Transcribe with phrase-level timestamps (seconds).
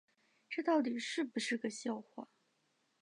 [0.49, 2.27] 这到底是不是个笑话